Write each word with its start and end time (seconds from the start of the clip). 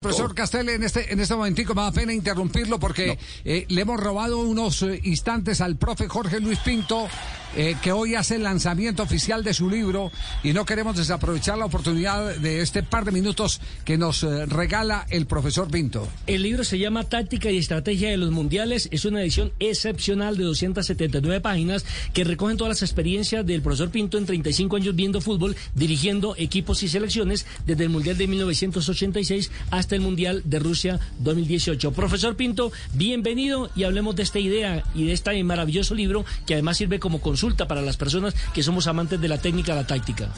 Profesor 0.00 0.32
Castel, 0.32 0.68
en 0.68 0.84
este, 0.84 1.12
en 1.12 1.18
este 1.18 1.34
momentico 1.34 1.74
me 1.74 1.82
da 1.82 1.90
pena 1.90 2.12
interrumpirlo 2.12 2.78
porque 2.78 3.18
eh, 3.44 3.66
le 3.68 3.80
hemos 3.80 3.98
robado 3.98 4.38
unos 4.38 4.82
eh, 4.82 5.00
instantes 5.02 5.60
al 5.60 5.74
profe 5.74 6.06
Jorge 6.06 6.38
Luis 6.38 6.60
Pinto, 6.60 7.08
eh, 7.58 7.74
que 7.82 7.90
hoy 7.90 8.14
hace 8.14 8.36
el 8.36 8.44
lanzamiento 8.44 9.02
oficial 9.02 9.42
de 9.42 9.52
su 9.52 9.68
libro 9.68 10.12
y 10.44 10.52
no 10.52 10.64
queremos 10.64 10.96
desaprovechar 10.96 11.58
la 11.58 11.64
oportunidad 11.64 12.36
de 12.36 12.60
este 12.60 12.84
par 12.84 13.04
de 13.04 13.10
minutos 13.10 13.60
que 13.84 13.98
nos 13.98 14.22
regala 14.22 15.08
el 15.10 15.26
profesor 15.26 15.68
Pinto. 15.68 16.06
El 16.28 16.44
libro 16.44 16.62
se 16.62 16.78
llama 16.78 17.02
Táctica 17.02 17.50
y 17.50 17.58
Estrategia 17.58 18.10
de 18.10 18.16
los 18.16 18.30
Mundiales. 18.30 18.88
Es 18.92 19.04
una 19.04 19.22
edición 19.22 19.50
excepcional 19.58 20.36
de 20.36 20.44
279 20.44 21.40
páginas 21.40 21.84
que 22.12 22.22
recogen 22.22 22.56
todas 22.56 22.68
las 22.68 22.82
experiencias 22.82 23.44
del 23.44 23.60
profesor 23.60 23.90
Pinto 23.90 24.18
en 24.18 24.26
35 24.26 24.76
años 24.76 24.94
viendo 24.94 25.20
fútbol, 25.20 25.56
dirigiendo 25.74 26.36
equipos 26.38 26.84
y 26.84 26.88
selecciones 26.88 27.44
desde 27.66 27.82
el 27.82 27.90
Mundial 27.90 28.16
de 28.16 28.28
1986 28.28 29.50
hasta 29.72 29.96
el 29.96 30.00
Mundial 30.00 30.42
de 30.44 30.60
Rusia 30.60 31.00
2018. 31.18 31.90
Profesor 31.90 32.36
Pinto, 32.36 32.70
bienvenido 32.94 33.68
y 33.74 33.82
hablemos 33.82 34.14
de 34.14 34.22
esta 34.22 34.38
idea 34.38 34.84
y 34.94 35.06
de 35.06 35.12
este 35.12 35.42
maravilloso 35.42 35.96
libro 35.96 36.24
que 36.46 36.54
además 36.54 36.76
sirve 36.76 37.00
como 37.00 37.20
consulta 37.20 37.47
para 37.56 37.82
las 37.82 37.96
personas 37.96 38.34
que 38.52 38.62
somos 38.62 38.86
amantes 38.86 39.20
de 39.20 39.28
la 39.28 39.38
técnica, 39.38 39.74
la 39.74 39.86
táctica. 39.86 40.28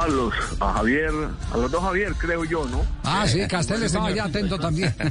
A 0.00 0.08
los, 0.08 0.34
a 0.60 0.72
Javier, 0.74 1.12
a 1.52 1.56
los 1.56 1.70
dos 1.70 1.80
Javier, 1.80 2.12
creo 2.18 2.44
yo, 2.44 2.66
¿no? 2.66 2.84
Ah, 3.04 3.24
sí, 3.26 3.46
Castel 3.46 3.84
estaba 3.84 4.10
ya 4.10 4.24
atento 4.24 4.58
también. 4.58 4.94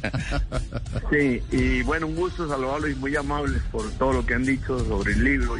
Sí, 1.09 1.41
y 1.51 1.83
bueno, 1.83 2.07
un 2.07 2.15
gusto 2.15 2.47
saludarlos 2.49 2.89
y 2.89 2.95
muy 2.95 3.15
amables 3.15 3.61
por 3.71 3.89
todo 3.91 4.11
lo 4.13 4.25
que 4.25 4.33
han 4.33 4.43
dicho 4.43 4.79
sobre 4.79 5.13
el 5.13 5.23
libro. 5.23 5.55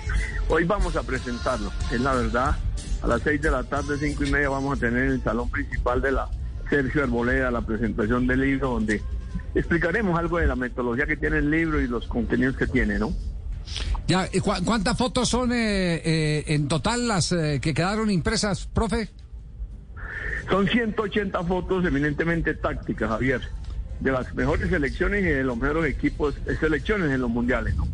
Hoy 0.50 0.64
vamos 0.64 0.96
a 0.96 1.04
presentarlo, 1.04 1.72
es 1.92 2.02
la 2.02 2.14
verdad. 2.14 2.56
A 3.04 3.08
las 3.08 3.22
seis 3.22 3.42
de 3.42 3.52
la 3.52 3.64
tarde, 3.64 3.98
cinco 4.00 4.24
y 4.26 4.32
media, 4.32 4.50
vamos 4.50 4.78
a 4.78 4.82
tener 4.82 5.04
el 5.04 5.24
salón 5.24 5.50
principal 5.50 6.02
de 6.02 6.12
la 6.12 6.30
Sergio 6.70 7.04
Arboleda 7.04 7.52
la 7.52 7.62
presentación 7.62 8.28
del 8.28 8.42
libro 8.42 8.72
donde 8.72 9.02
explicaremos 9.54 10.18
algo 10.18 10.40
de 10.40 10.48
la 10.48 10.56
metodología 10.56 11.06
que 11.06 11.18
tiene 11.18 11.38
el 11.38 11.50
libro 11.50 11.80
y 11.80 11.88
los 11.88 12.08
contenidos 12.08 12.58
que 12.58 12.68
tiene, 12.68 13.00
¿no? 13.00 13.14
Ya, 14.08 14.30
¿cuántas 14.64 14.98
fotos 14.98 15.30
son 15.30 15.52
eh, 15.52 15.96
eh, 16.06 16.44
en 16.48 16.68
total 16.68 17.08
las 17.08 17.32
eh, 17.32 17.60
que 17.60 17.74
quedaron 17.74 18.12
impresas, 18.12 18.68
profe? 18.68 19.10
Son 20.50 20.68
180 20.68 21.44
fotos 21.44 21.86
eminentemente 21.86 22.54
tácticas, 22.54 23.10
Javier, 23.10 23.42
de 24.00 24.12
las 24.12 24.32
mejores 24.36 24.70
selecciones 24.70 25.24
y 25.24 25.30
de 25.30 25.44
los 25.44 25.58
mejores 25.58 25.96
equipos, 25.96 26.36
selecciones 26.60 27.10
en 27.12 27.22
los 27.22 27.32
mundiales, 27.32 27.76
¿no? 27.76 27.88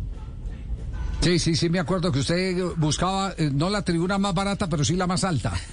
Sí, 1.22 1.38
sí, 1.38 1.54
sí, 1.54 1.70
me 1.70 1.78
acuerdo 1.78 2.10
que 2.10 2.18
usted 2.18 2.60
buscaba 2.76 3.32
eh, 3.38 3.48
no 3.52 3.70
la 3.70 3.82
tribuna 3.82 4.18
más 4.18 4.34
barata, 4.34 4.68
pero 4.68 4.84
sí 4.84 4.96
la 4.96 5.06
más 5.06 5.22
alta. 5.22 5.52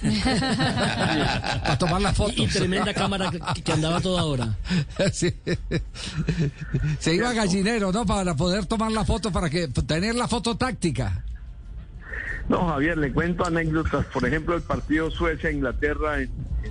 para 1.62 1.76
tomar 1.76 2.00
la 2.00 2.12
foto. 2.12 2.32
Y, 2.36 2.46
tremenda 2.46 2.94
cámara 2.94 3.32
que, 3.64 3.72
andaba 3.72 4.00
toda 4.00 4.24
hora. 4.24 4.56
Sí. 5.12 5.34
Se 7.00 7.14
iba 7.14 7.30
a 7.30 7.32
gallinero, 7.32 7.90
¿no? 7.90 8.06
Para 8.06 8.36
poder 8.36 8.66
tomar 8.66 8.92
la 8.92 9.04
foto, 9.04 9.32
para 9.32 9.50
que 9.50 9.66
tener 9.68 10.14
la 10.14 10.28
foto 10.28 10.56
táctica. 10.56 11.24
No, 12.48 12.68
Javier, 12.68 12.98
le 12.98 13.12
cuento 13.12 13.44
anécdotas. 13.44 14.06
Por 14.06 14.24
ejemplo, 14.24 14.54
el 14.54 14.62
partido 14.62 15.10
Suecia-Inglaterra 15.10 16.20
en, 16.20 16.30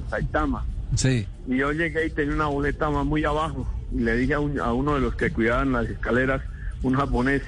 Saitama. 0.10 0.66
Sí. 0.96 1.28
Y 1.48 1.58
yo 1.58 1.74
llegué 1.74 2.08
y 2.08 2.10
tenía 2.12 2.34
una 2.34 2.48
boleta 2.48 2.90
más 2.90 3.06
muy 3.06 3.26
abajo. 3.26 3.68
Y 3.92 4.00
le 4.00 4.16
dije 4.16 4.36
a, 4.36 4.38
a 4.38 4.74
uno 4.74 4.96
de 4.96 5.02
los 5.02 5.16
que 5.16 5.32
cuidaban 5.32 5.74
las 5.74 5.88
escaleras, 5.88 6.42
un 6.82 6.96
japonés, 6.96 7.42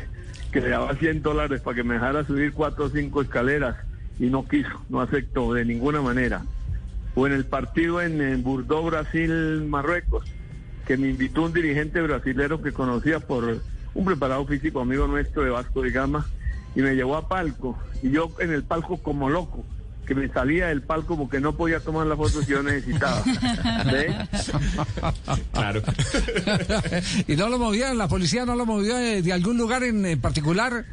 que 0.51 0.61
le 0.61 0.69
daba 0.69 0.95
100 0.95 1.21
dólares 1.21 1.61
para 1.61 1.75
que 1.75 1.83
me 1.83 1.95
dejara 1.95 2.25
subir 2.25 2.53
cuatro 2.53 2.85
o 2.85 2.89
cinco 2.89 3.21
escaleras 3.21 3.75
y 4.19 4.25
no 4.25 4.47
quiso, 4.47 4.81
no 4.89 5.01
aceptó 5.01 5.53
de 5.53 5.65
ninguna 5.65 6.01
manera. 6.01 6.43
O 7.15 7.25
en 7.25 7.33
el 7.33 7.45
partido 7.45 8.01
en, 8.01 8.21
en 8.21 8.43
Brasil, 8.43 9.65
Marruecos, 9.67 10.25
que 10.85 10.97
me 10.97 11.09
invitó 11.09 11.43
un 11.43 11.53
dirigente 11.53 12.01
brasilero 12.01 12.61
que 12.61 12.73
conocía 12.73 13.19
por 13.19 13.61
un 13.93 14.05
preparado 14.05 14.45
físico 14.45 14.81
amigo 14.81 15.07
nuestro 15.07 15.43
de 15.43 15.49
Vasco 15.49 15.81
de 15.81 15.91
Gama 15.91 16.25
y 16.75 16.81
me 16.81 16.95
llevó 16.95 17.15
a 17.15 17.27
palco 17.27 17.77
y 18.01 18.11
yo 18.11 18.31
en 18.39 18.51
el 18.51 18.63
palco 18.63 18.97
como 18.97 19.29
loco 19.29 19.65
que 20.11 20.15
me 20.15 20.27
salía 20.27 20.67
del 20.67 20.81
palco 20.81 21.17
porque 21.17 21.39
no 21.39 21.55
podía 21.55 21.79
tomar 21.79 22.05
la 22.05 22.17
foto 22.17 22.41
que 22.41 22.47
yo 22.47 22.61
necesitaba. 22.61 23.23
Claro. 25.53 25.81
¿Y 27.27 27.35
no 27.35 27.47
lo 27.47 27.57
movían? 27.57 27.97
¿La 27.97 28.09
policía 28.09 28.45
no 28.45 28.55
lo 28.55 28.65
movió 28.65 28.95
de, 28.97 29.31
algún 29.31 29.57
lugar 29.57 29.83
en, 29.83 30.19
particular? 30.19 30.85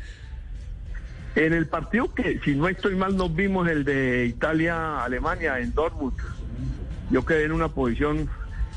En 1.35 1.53
el 1.53 1.67
partido 1.67 2.15
que, 2.15 2.39
si 2.45 2.55
no 2.55 2.69
estoy 2.69 2.95
mal, 2.95 3.17
nos 3.17 3.35
vimos 3.35 3.69
el 3.69 3.85
de 3.85 4.27
Italia-Alemania 4.27 5.59
en 5.59 5.75
Dortmund. 5.75 6.15
Yo 7.11 7.25
quedé 7.25 7.45
en 7.45 7.53
una 7.53 7.69
posición 7.69 8.29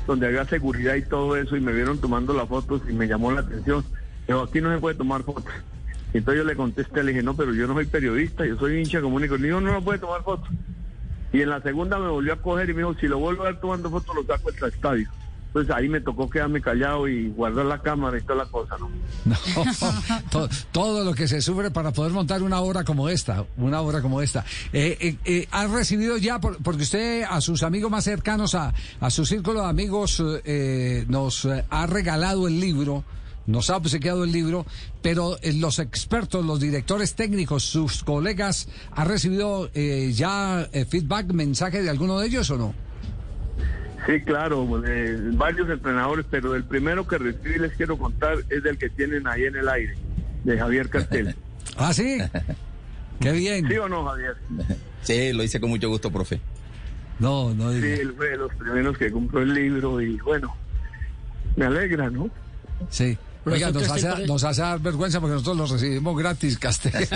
donde 0.06 0.26
había 0.26 0.44
seguridad 0.46 0.96
y 0.96 1.02
todo 1.02 1.36
eso 1.36 1.56
y 1.56 1.60
me 1.60 1.72
vieron 1.72 2.00
tomando 2.00 2.32
las 2.32 2.48
fotos 2.48 2.82
y 2.88 2.92
me 2.92 3.06
llamó 3.06 3.30
la 3.30 3.42
atención. 3.42 3.84
Pero 4.26 4.42
aquí 4.42 4.60
no 4.60 4.74
se 4.74 4.80
puede 4.80 4.96
tomar 4.96 5.22
fotos. 5.22 5.52
Entonces 6.14 6.42
yo 6.42 6.48
le 6.48 6.56
contesté, 6.56 7.02
le 7.02 7.12
dije, 7.12 7.22
no, 7.22 7.34
pero 7.34 7.54
yo 7.54 7.66
no 7.66 7.74
soy 7.74 7.86
periodista, 7.86 8.44
yo 8.44 8.58
soy 8.58 8.78
hincha 8.78 9.00
común 9.00 9.22
y 9.22 9.28
dijo, 9.28 9.38
no, 9.38 9.60
no 9.60 9.82
puede 9.82 9.98
tomar 9.98 10.22
fotos. 10.22 10.48
Y 11.32 11.40
en 11.40 11.48
la 11.48 11.62
segunda 11.62 11.98
me 11.98 12.08
volvió 12.08 12.34
a 12.34 12.36
coger 12.36 12.68
y 12.68 12.74
me 12.74 12.80
dijo, 12.80 12.94
si 13.00 13.08
lo 13.08 13.18
vuelvo 13.18 13.42
a 13.42 13.46
ver 13.46 13.60
tomando 13.60 13.90
fotos, 13.90 14.14
lo 14.14 14.24
saco 14.24 14.52
del 14.52 14.70
estadio. 14.70 15.08
Entonces 15.46 15.76
ahí 15.76 15.86
me 15.86 16.00
tocó 16.00 16.30
quedarme 16.30 16.62
callado 16.62 17.06
y 17.06 17.28
guardar 17.28 17.66
la 17.66 17.82
cámara 17.82 18.16
y 18.16 18.22
toda 18.22 18.36
la 18.36 18.46
cosa, 18.46 18.74
¿no? 18.78 18.88
no 20.32 20.48
todo, 20.72 21.04
lo 21.04 21.14
que 21.14 21.28
se 21.28 21.42
sufre 21.42 21.70
para 21.70 21.92
poder 21.92 22.10
montar 22.10 22.42
una 22.42 22.62
obra 22.62 22.84
como 22.84 23.10
esta, 23.10 23.44
una 23.58 23.82
obra 23.82 24.00
como 24.00 24.22
esta. 24.22 24.46
Eh, 24.72 24.96
eh, 24.98 25.16
eh 25.26 25.48
¿Ha 25.50 25.66
recibido 25.66 26.16
ya, 26.16 26.40
porque 26.40 26.84
usted 26.84 27.24
a 27.28 27.42
sus 27.42 27.62
amigos 27.62 27.90
más 27.90 28.04
cercanos, 28.04 28.54
a, 28.54 28.72
a 28.98 29.10
su 29.10 29.26
círculo 29.26 29.60
de 29.60 29.68
amigos, 29.68 30.22
eh, 30.46 31.04
nos 31.08 31.46
ha 31.68 31.86
regalado 31.86 32.48
el 32.48 32.58
libro? 32.58 33.04
Nos 33.46 33.70
ha 33.70 33.76
obsequiado 33.76 34.24
el 34.24 34.32
libro, 34.32 34.66
pero 35.02 35.38
eh, 35.42 35.52
los 35.52 35.78
expertos, 35.78 36.44
los 36.44 36.60
directores 36.60 37.14
técnicos, 37.14 37.64
sus 37.64 38.04
colegas, 38.04 38.68
¿ha 38.92 39.04
recibido 39.04 39.70
eh, 39.74 40.12
ya 40.14 40.68
eh, 40.72 40.84
feedback, 40.84 41.32
mensaje 41.32 41.82
de 41.82 41.90
alguno 41.90 42.18
de 42.18 42.26
ellos 42.26 42.50
o 42.50 42.58
no? 42.58 42.74
Sí, 44.06 44.20
claro, 44.22 44.66
varios 45.34 45.70
entrenadores, 45.70 46.26
pero 46.28 46.56
el 46.56 46.64
primero 46.64 47.06
que 47.06 47.18
recibí 47.18 47.58
les 47.58 47.72
quiero 47.74 47.96
contar 47.96 48.38
es 48.50 48.62
del 48.62 48.76
que 48.76 48.90
tienen 48.90 49.28
ahí 49.28 49.44
en 49.44 49.54
el 49.54 49.68
aire, 49.68 49.94
de 50.42 50.58
Javier 50.58 50.88
Castel. 50.88 51.36
ah, 51.76 51.92
sí. 51.92 52.18
Qué 53.20 53.30
bien. 53.30 53.68
¿Sí 53.68 53.76
o 53.76 53.88
no, 53.88 54.04
Javier? 54.04 54.36
Sí, 55.02 55.32
lo 55.32 55.42
hice 55.42 55.58
con 55.58 55.68
mucho 55.68 55.88
gusto, 55.88 56.12
profe. 56.12 56.40
No, 57.18 57.52
no. 57.54 57.72
Sí, 57.72 57.78
él 57.84 58.14
fue 58.16 58.30
de 58.30 58.36
los 58.36 58.54
primeros 58.54 58.96
que 58.96 59.10
compró 59.10 59.42
el 59.42 59.52
libro 59.52 60.00
y 60.00 60.16
bueno, 60.18 60.54
me 61.56 61.64
alegra, 61.64 62.08
¿no? 62.08 62.30
Sí. 62.88 63.18
Oiga, 63.44 63.72
nos 63.72 63.90
hace, 63.90 64.26
nos 64.26 64.44
hace, 64.44 64.62
dar 64.62 64.78
vergüenza 64.78 65.20
porque 65.20 65.34
nosotros 65.34 65.56
los 65.56 65.70
recibimos 65.70 66.16
gratis, 66.16 66.58
Castel. 66.58 66.92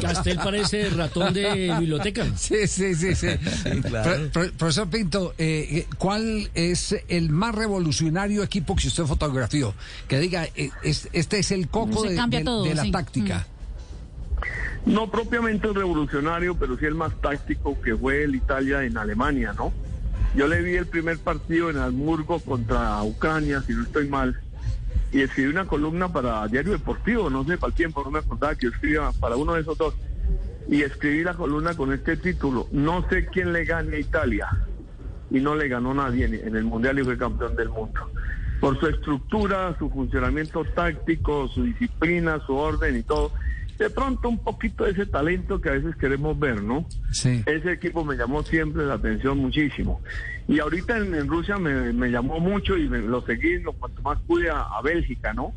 Castel 0.00 0.38
parece 0.38 0.88
ratón 0.90 1.34
de 1.34 1.74
biblioteca. 1.78 2.24
Sí, 2.36 2.66
sí, 2.66 2.94
sí. 2.94 3.14
sí. 3.14 3.28
profesor 4.56 4.88
Pinto, 4.88 5.34
eh, 5.36 5.86
¿cuál 5.98 6.48
es 6.54 6.96
el 7.08 7.28
más 7.30 7.54
revolucionario 7.54 8.42
equipo 8.42 8.74
que 8.74 8.88
usted 8.88 9.04
fotografió? 9.04 9.74
Que 10.08 10.18
diga, 10.18 10.46
eh, 10.54 10.70
este 10.82 11.38
es 11.38 11.50
el 11.50 11.68
coco 11.68 12.04
de, 12.04 12.14
la 12.74 12.90
táctica. 12.90 13.46
Mm. 14.84 14.94
No 14.94 15.10
propiamente 15.10 15.66
el 15.66 15.74
revolucionario, 15.74 16.56
pero 16.56 16.78
sí 16.78 16.84
el 16.86 16.94
más 16.94 17.12
táctico 17.20 17.80
que 17.80 17.96
fue 17.96 18.24
el 18.24 18.34
Italia 18.34 18.84
en 18.84 18.96
Alemania, 18.98 19.54
¿no? 19.54 19.72
Yo 20.34 20.48
le 20.48 20.62
vi 20.62 20.74
el 20.74 20.86
primer 20.86 21.18
partido 21.18 21.70
en 21.70 21.78
Hamburgo 21.78 22.40
contra 22.40 23.00
Ucrania, 23.04 23.62
si 23.62 23.72
no 23.72 23.84
estoy 23.84 24.08
mal, 24.08 24.36
y 25.12 25.20
escribí 25.20 25.48
una 25.48 25.64
columna 25.64 26.12
para 26.12 26.46
Diario 26.48 26.72
Deportivo, 26.72 27.30
no 27.30 27.44
sé 27.44 27.56
para 27.56 27.68
el 27.68 27.74
tiempo, 27.74 28.02
no 28.02 28.10
me 28.10 28.18
acordaba 28.18 28.56
que 28.56 28.66
yo 28.66 28.70
escribía 28.70 29.12
para 29.20 29.36
uno 29.36 29.54
de 29.54 29.60
esos 29.60 29.78
dos. 29.78 29.94
Y 30.68 30.82
escribí 30.82 31.22
la 31.22 31.34
columna 31.34 31.76
con 31.76 31.92
este 31.92 32.16
título, 32.16 32.66
no 32.72 33.08
sé 33.08 33.26
quién 33.26 33.52
le 33.52 33.64
gane 33.64 33.96
a 33.96 34.00
Italia. 34.00 34.48
Y 35.30 35.38
no 35.38 35.54
le 35.54 35.68
ganó 35.68 35.94
nadie 35.94 36.24
en 36.24 36.56
el 36.56 36.64
Mundial 36.64 36.98
y 36.98 37.04
fue 37.04 37.16
campeón 37.16 37.54
del 37.54 37.68
mundo. 37.68 38.10
Por 38.60 38.80
su 38.80 38.88
estructura, 38.88 39.76
su 39.78 39.88
funcionamiento 39.88 40.64
táctico, 40.64 41.48
su 41.48 41.62
disciplina, 41.62 42.40
su 42.44 42.56
orden 42.56 42.96
y 42.96 43.02
todo 43.02 43.30
de 43.78 43.90
pronto 43.90 44.28
un 44.28 44.38
poquito 44.38 44.84
de 44.84 44.92
ese 44.92 45.06
talento 45.06 45.60
que 45.60 45.68
a 45.68 45.72
veces 45.72 45.96
queremos 45.96 46.38
ver, 46.38 46.62
¿no? 46.62 46.86
Sí. 47.10 47.42
Ese 47.46 47.72
equipo 47.72 48.04
me 48.04 48.16
llamó 48.16 48.42
siempre 48.42 48.84
la 48.84 48.94
atención 48.94 49.38
muchísimo. 49.38 50.00
Y 50.46 50.58
ahorita 50.58 50.98
en, 50.98 51.26
Rusia 51.26 51.56
me, 51.56 52.10
llamó 52.10 52.38
mucho 52.38 52.76
y 52.76 52.86
lo 52.88 53.24
seguí 53.24 53.58
lo 53.60 53.72
cuanto 53.72 54.02
más 54.02 54.18
pude 54.26 54.50
a, 54.50 54.80
Bélgica, 54.82 55.32
¿no? 55.32 55.54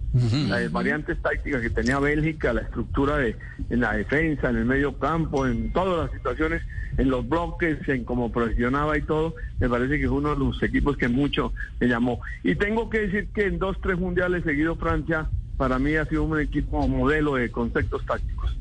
Las 0.47 0.71
variantes 0.71 1.21
tácticas 1.21 1.61
que 1.61 1.69
tenía 1.69 1.99
Bélgica, 1.99 2.53
la 2.53 2.61
estructura 2.61 3.17
de 3.17 3.35
en 3.69 3.81
la 3.81 3.93
defensa, 3.93 4.49
en 4.49 4.55
el 4.55 4.65
medio 4.65 4.97
campo, 4.97 5.45
en 5.45 5.73
todas 5.73 6.05
las 6.05 6.11
situaciones, 6.13 6.61
en 6.97 7.09
los 7.09 7.27
bloques, 7.27 7.77
en 7.89 8.05
cómo 8.05 8.31
presionaba 8.31 8.97
y 8.97 9.01
todo, 9.01 9.35
me 9.59 9.67
parece 9.67 9.97
que 9.97 10.05
es 10.05 10.09
uno 10.09 10.33
de 10.33 10.39
los 10.39 10.63
equipos 10.63 10.95
que 10.95 11.09
mucho 11.09 11.53
me 11.81 11.87
llamó. 11.87 12.21
Y 12.43 12.55
tengo 12.55 12.89
que 12.89 13.01
decir 13.01 13.27
que 13.33 13.43
en 13.43 13.59
dos, 13.59 13.77
tres 13.81 13.99
mundiales 13.99 14.43
seguido 14.45 14.77
Francia 14.77 15.29
para 15.57 15.79
mí 15.79 15.95
ha 15.95 16.05
sido 16.05 16.23
un 16.23 16.39
equipo 16.39 16.87
modelo 16.87 17.35
de 17.35 17.49
conceptos 17.51 18.05
tácticos. 18.05 18.55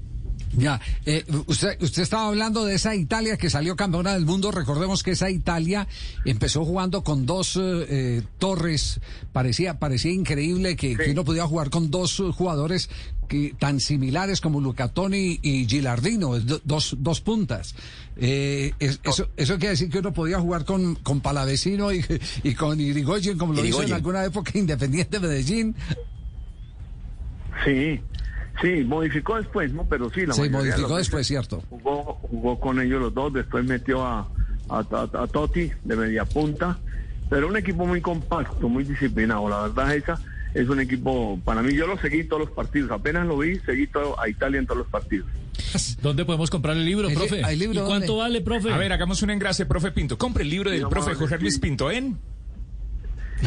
Ya, 0.57 0.81
eh, 1.05 1.23
usted, 1.49 1.77
usted 1.83 2.03
estaba 2.03 2.29
hablando 2.29 2.65
de 2.65 2.77
esa 2.77 2.95
Italia 2.95 3.37
que 3.37 3.51
salió 3.51 3.77
campeona 3.77 4.15
del 4.15 4.25
mundo. 4.25 4.51
Recordemos 4.51 5.03
que 5.03 5.11
esa 5.11 5.29
Italia 5.29 5.87
empezó 6.25 6.65
jugando 6.65 7.03
con 7.05 7.27
dos 7.27 7.57
eh, 7.57 7.61
eh, 7.89 8.23
torres. 8.39 9.01
Parecía, 9.33 9.79
parecía 9.79 10.13
increíble 10.13 10.75
que, 10.77 10.97
que 10.97 11.11
uno 11.11 11.25
podía 11.25 11.47
jugar 11.47 11.69
con 11.69 11.91
dos 11.91 12.21
eh, 12.21 12.31
jugadores 12.33 12.89
que, 13.29 13.55
tan 13.59 13.81
similares 13.81 14.41
como 14.41 14.61
Luca 14.63 14.89
Toni 14.89 15.39
y 15.43 15.67
Gilardino, 15.67 16.39
dos, 16.65 16.97
dos 17.01 17.21
puntas. 17.21 17.75
Eh, 18.17 18.73
es- 18.79 19.01
eso, 19.03 19.29
eso 19.37 19.55
quiere 19.57 19.71
decir 19.71 19.91
que 19.91 19.99
uno 19.99 20.15
podía 20.15 20.41
jugar 20.41 20.65
con, 20.65 20.95
con 20.95 21.21
Palavecino 21.21 21.93
y, 21.93 22.03
y 22.45 22.55
con 22.55 22.81
Irigoyen, 22.81 23.37
como 23.37 23.53
lo 23.53 23.59
hizo 23.59 23.67
en 23.67 23.89
Irigoyen. 23.89 23.93
alguna 23.95 24.25
época 24.25 24.53
Independiente 24.55 25.21
Medellín. 25.21 25.75
Sí, 27.65 28.01
sí, 28.63 28.85
modificó 28.85 29.37
después, 29.37 29.73
¿no? 29.73 29.85
Pero 29.89 30.11
sí, 30.11 30.27
la 30.27 30.35
de 30.35 30.51
modificó 30.51 30.97
después, 30.97 31.27
cierto. 31.27 31.63
Jugó, 31.71 32.15
jugó 32.15 32.61
con 32.61 32.81
ellos 32.81 33.01
los 33.01 33.15
dos, 33.15 33.33
después 33.33 33.65
metió 33.65 34.05
a, 34.05 34.21
a, 34.69 34.79
a- 34.79 35.23
a 35.23 35.27
Totti 35.27 35.71
de 35.85 35.97
media 35.97 36.25
punta, 36.25 36.79
pero 37.31 37.49
un 37.49 37.57
equipo 37.57 37.87
muy 37.87 38.01
compacto, 38.01 38.69
muy 38.69 38.85
disciplinado. 38.85 39.49
La 39.49 39.63
verdad 39.63 39.95
esa 39.95 40.19
es 40.55 40.69
un 40.69 40.81
equipo, 40.81 41.39
para 41.45 41.63
mí 41.63 41.75
yo 41.75 41.87
lo 41.87 41.99
seguí 41.99 42.25
todos 42.25 42.43
los 42.47 42.51
partidos, 42.53 42.91
apenas 42.91 43.27
lo 43.27 43.39
vi, 43.39 43.59
seguí 43.61 43.87
todo 43.87 44.19
a 44.21 44.29
Italia 44.29 44.59
en 44.61 44.67
todos 44.67 44.79
los 44.79 44.87
partidos. 44.89 45.27
¿Dónde 46.03 46.25
podemos 46.25 46.51
comprar 46.51 46.77
el 46.77 46.85
libro, 46.85 47.09
profe? 47.11 47.43
¿hay 47.45 47.57
libro 47.57 47.75
¿Y 47.75 47.77
dónde? 47.79 47.91
cuánto 47.91 48.17
vale, 48.19 48.41
profe? 48.43 48.73
A 48.73 48.77
ver, 48.79 48.93
hagamos 48.93 49.23
un 49.23 49.31
engrase, 49.31 49.67
profe 49.67 49.91
Pinto. 49.91 50.17
Compre 50.19 50.45
el 50.45 50.51
libro 50.51 50.71
del 50.71 50.83
No, 50.83 50.89
profe 50.91 51.15
Jorge 51.15 51.39
Luis 51.39 51.55
sí. 51.55 51.61
Pinto 51.61 51.91
en... 51.91 52.19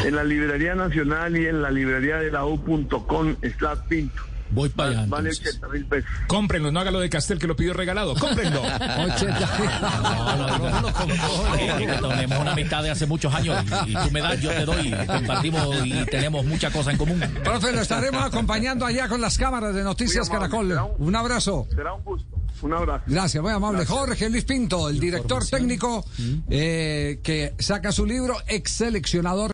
En 0.05 0.15
la 0.15 0.23
librería 0.23 0.75
nacional 0.75 1.35
y 1.37 1.45
en 1.47 1.61
la 1.61 1.71
librería 1.71 2.17
de 2.17 2.31
la 2.31 2.45
U.com 2.45 3.35
slash 3.57 3.79
pinto. 3.87 4.21
Voy 4.51 4.67
para 4.69 4.89
allá. 4.89 5.05
Vale 5.07 5.29
entonces. 5.29 5.57
80 5.57 5.67
mil 5.69 5.85
pesos. 5.85 6.09
Cómprenlo, 6.25 6.71
no 6.71 6.79
haga 6.79 6.89
lo 6.89 6.99
de 6.99 7.07
Castel 7.09 7.37
que 7.37 7.45
lo 7.45 7.55
pidió 7.55 7.71
regalado. 7.73 8.15
Cómprenlo. 8.15 8.63
No, 8.69 10.37
no, 10.37 10.47
no, 10.47 10.57
no, 10.57 10.81
no, 10.81 10.81
no, 10.81 12.01
no, 12.01 12.09
Tenemos 12.09 12.39
una 12.39 12.51
amistad 12.53 12.83
de 12.83 12.89
hace 12.91 13.05
muchos 13.05 13.33
años 13.33 13.63
y, 13.85 13.91
y 13.91 13.93
tú 13.93 14.11
me 14.11 14.21
das, 14.21 14.39
yo 14.41 14.49
te 14.51 14.65
doy, 14.65 14.91
compartimos 15.07 15.85
y 15.85 16.05
tenemos 16.05 16.45
muchas 16.45 16.73
cosas 16.73 16.93
en 16.93 16.97
común. 16.97 17.19
Profe, 17.43 17.71
lo 17.71 17.81
estaremos 17.81 18.23
acompañando 18.23 18.85
allá 18.85 19.07
con 19.07 19.21
las 19.21 19.37
cámaras 19.37 19.73
de 19.75 19.83
Noticias 19.83 20.29
amable, 20.29 20.49
Caracol. 20.49 20.93
un- 20.99 21.07
Un 21.09 21.15
abrazo. 21.15 21.67
Será 21.73 21.93
un 21.93 22.03
gusto. 22.03 22.27
Un 22.61 22.73
abrazo. 22.73 23.03
Gracias, 23.07 23.41
muy 23.41 23.53
amable. 23.53 23.85
Jorge 23.85 24.29
Luis 24.29 24.43
Pinto, 24.43 24.89
el 24.89 24.99
director 24.99 25.45
técnico 25.47 26.03
eh, 26.49 27.19
que 27.23 27.53
saca 27.59 27.91
su 27.91 28.05
libro, 28.05 28.35
ex 28.47 28.71
seleccionador. 28.71 29.47